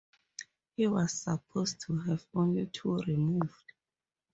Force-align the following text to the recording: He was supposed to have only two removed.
He 0.75 0.87
was 0.87 1.13
supposed 1.21 1.81
to 1.81 1.95
have 1.99 2.25
only 2.33 2.65
two 2.65 2.95
removed. 3.05 3.63